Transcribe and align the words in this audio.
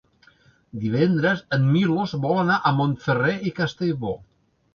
Divendres 0.85 1.43
en 1.57 1.67
Milos 1.75 2.15
vol 2.25 2.41
anar 2.45 2.57
a 2.59 2.73
Montferrer 2.79 3.37
i 3.51 3.53
Castellbò. 3.61 4.17